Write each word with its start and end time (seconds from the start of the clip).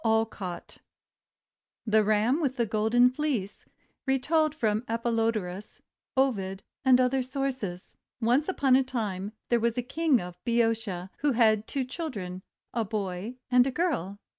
CANFIELD 0.03 0.27
(adapted) 0.33 0.81
THE 1.85 2.03
RAM 2.03 2.41
WITH 2.41 2.55
THE 2.55 2.65
GOLDEN 2.65 3.11
FLEECE 3.11 3.65
Retold 4.07 4.55
from 4.55 4.83
Apollodorus, 4.87 5.79
Ovid, 6.17 6.63
and 6.83 6.99
Other 6.99 7.21
Sources 7.21 7.95
ONCE 8.19 8.49
upon 8.49 8.75
a 8.75 8.83
time, 8.83 9.31
there 9.49 9.59
was 9.59 9.77
a 9.77 9.83
King 9.83 10.19
of 10.19 10.43
Boeotia 10.43 11.11
who 11.19 11.33
had 11.33 11.67
two 11.67 11.83
children, 11.85 12.41
a 12.73 12.83
boy 12.83 13.35
and 13.51 13.67
a 13.67 13.71
girl. 13.71 14.17